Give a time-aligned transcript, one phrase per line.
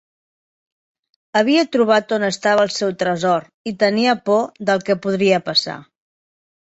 [1.41, 5.77] Havia trobat on estava el seu tresor i tenia por del que podria passar.